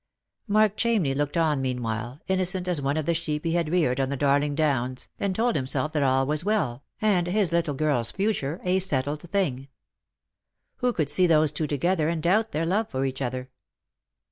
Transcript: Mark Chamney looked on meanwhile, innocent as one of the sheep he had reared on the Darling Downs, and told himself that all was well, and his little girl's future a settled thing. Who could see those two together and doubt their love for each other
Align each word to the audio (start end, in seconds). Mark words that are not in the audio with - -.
Mark 0.47 0.77
Chamney 0.77 1.13
looked 1.15 1.37
on 1.37 1.61
meanwhile, 1.61 2.21
innocent 2.27 2.67
as 2.67 2.81
one 2.81 2.97
of 2.97 3.05
the 3.05 3.13
sheep 3.13 3.45
he 3.45 3.51
had 3.51 3.69
reared 3.69 3.99
on 3.99 4.09
the 4.09 4.17
Darling 4.17 4.55
Downs, 4.55 5.09
and 5.19 5.35
told 5.35 5.55
himself 5.55 5.91
that 5.91 6.01
all 6.01 6.25
was 6.25 6.43
well, 6.43 6.83
and 7.01 7.27
his 7.27 7.51
little 7.51 7.75
girl's 7.75 8.09
future 8.09 8.59
a 8.63 8.79
settled 8.79 9.21
thing. 9.21 9.67
Who 10.77 10.91
could 10.91 11.07
see 11.11 11.27
those 11.27 11.51
two 11.51 11.67
together 11.67 12.09
and 12.09 12.23
doubt 12.23 12.51
their 12.51 12.65
love 12.65 12.89
for 12.89 13.05
each 13.05 13.21
other 13.21 13.51